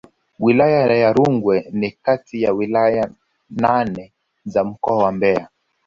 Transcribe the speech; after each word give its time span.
Wilaya 0.39 0.95
ya 0.97 1.13
Rungwe 1.13 1.65
ni 1.71 1.91
kati 1.91 2.41
ya 2.41 2.53
wilaya 2.53 3.09
nane 3.49 4.11
za 4.45 4.63
mkoa 4.63 4.97
wa 5.03 5.11
Mbeya 5.11 5.49